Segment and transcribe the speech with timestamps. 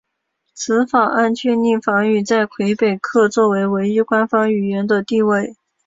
[0.55, 5.53] 此法案确立法语在魁北克作为唯一官方语言的地位。